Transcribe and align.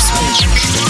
Mixes. 0.00 0.89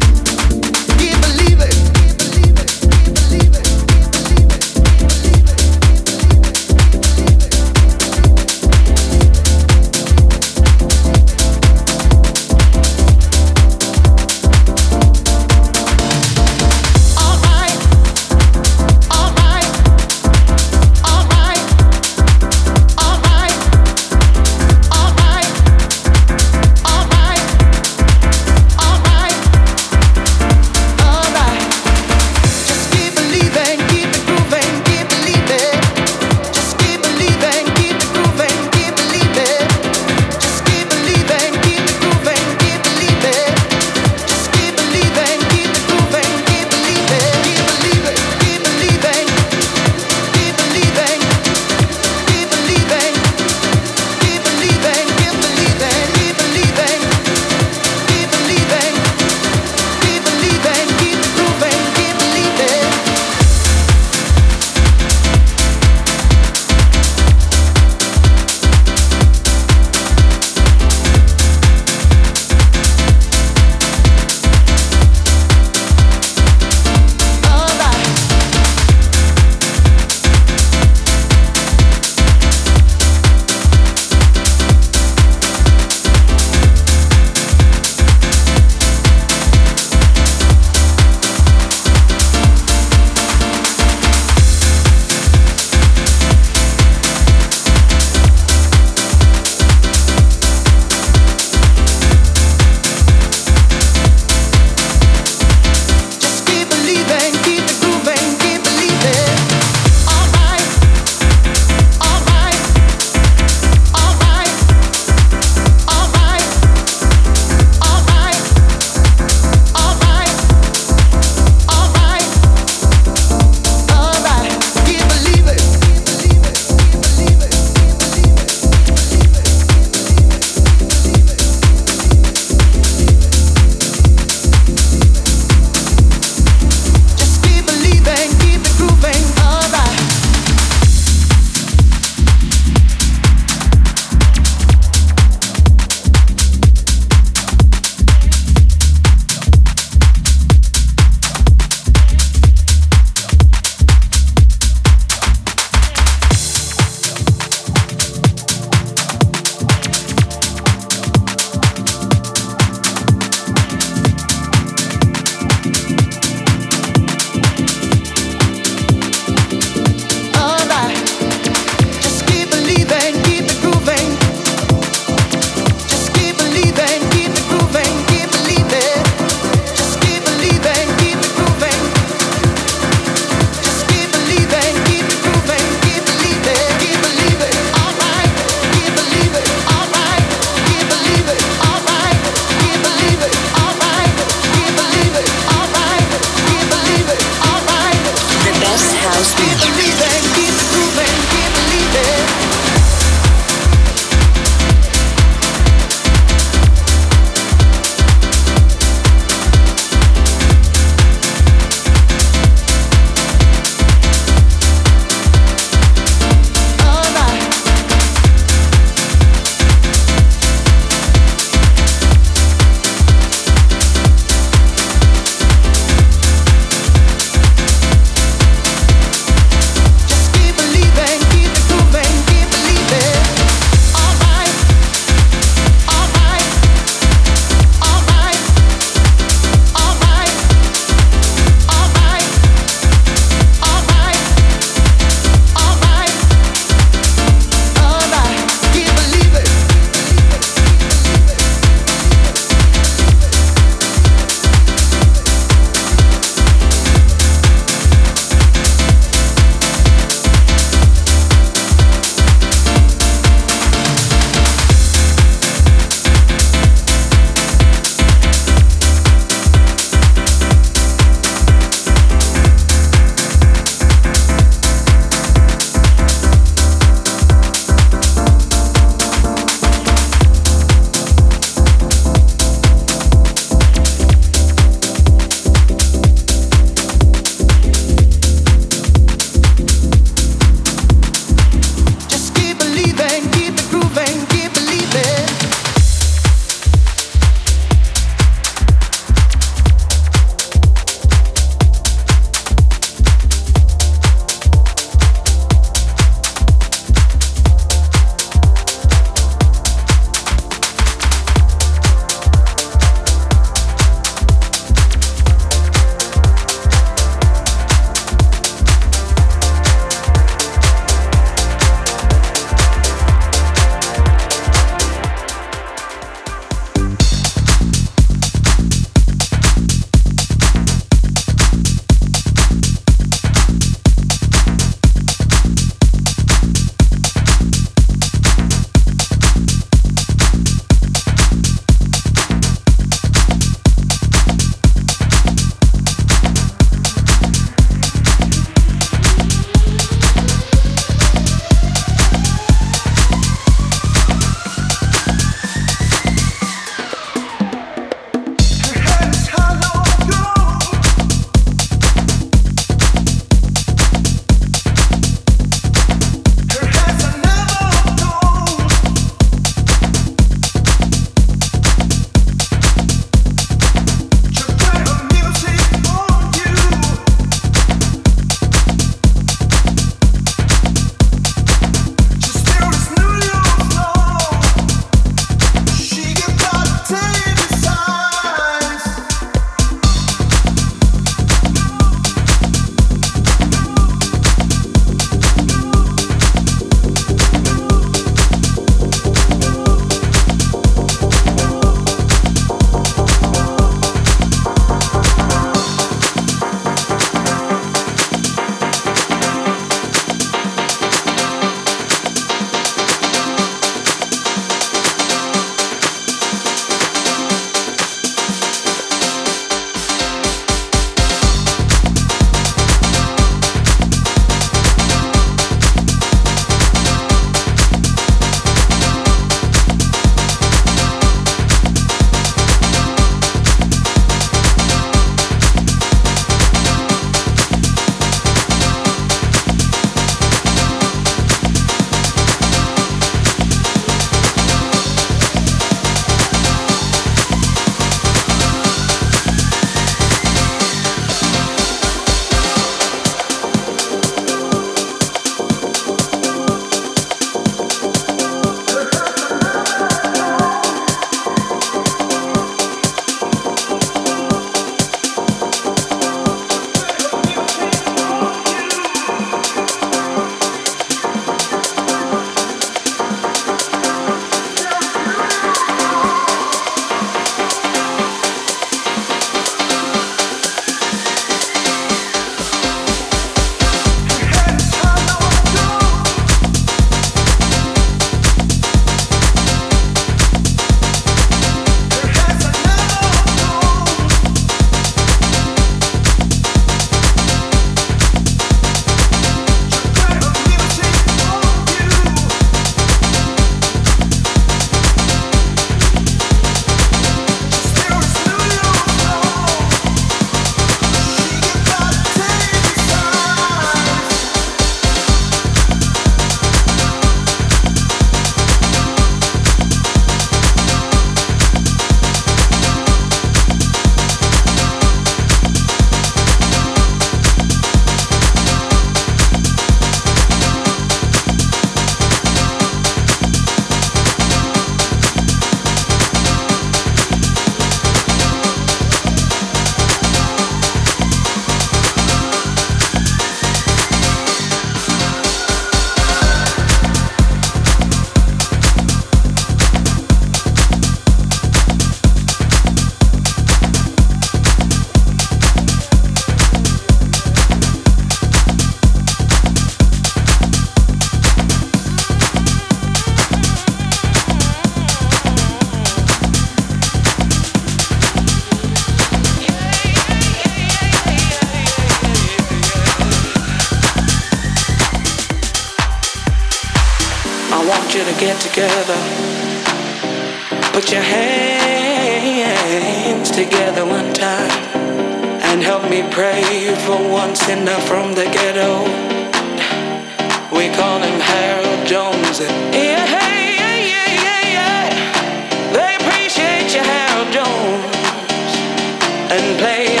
And 599.63 600.00